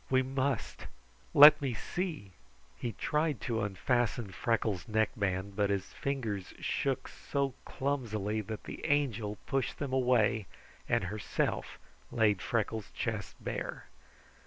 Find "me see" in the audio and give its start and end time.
1.61-2.33